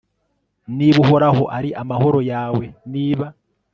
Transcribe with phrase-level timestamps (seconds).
[0.67, 3.25] r/ niba uhoraho ari amahoro yawe, niba